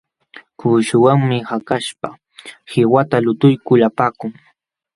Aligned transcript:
Kuuśhawanmi 0.57 1.37
hakaśhpa 1.49 2.09
qiwata 2.69 3.17
lutuykul 3.25 3.81
apakun. 3.89 4.31